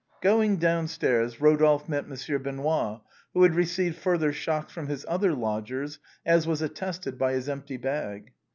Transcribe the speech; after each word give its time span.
Going 0.23 0.57
downstairs, 0.57 1.35
Eodolphe 1.35 1.87
met 1.87 2.07
Monsieur 2.07 2.39
Benoît, 2.39 3.01
who 3.35 3.43
had 3.43 3.53
received 3.53 3.97
further 3.97 4.33
shocks 4.33 4.73
from 4.73 4.87
his 4.87 5.05
other 5.07 5.31
lodgers, 5.35 5.99
as 6.25 6.47
was 6.47 6.59
attested 6.63 7.19
by 7.19 7.33
his 7.33 7.47
empty 7.47 7.77
bag. 7.77 8.31